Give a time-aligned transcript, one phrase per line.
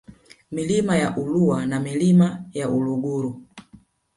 [0.51, 3.41] Milima ya Ulua na Milima ya Uluguru